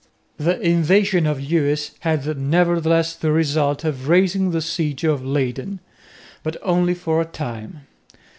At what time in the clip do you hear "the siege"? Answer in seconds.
4.49-5.03